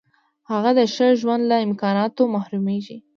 هغه 0.51 0.71
د 0.79 0.81
ښه 0.93 1.07
ژوند 1.21 1.43
له 1.51 1.57
امکاناتو 1.67 2.23
محرومیږي. 2.35 2.97